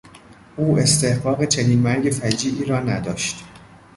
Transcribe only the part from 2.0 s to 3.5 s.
فجیعی را نداشت.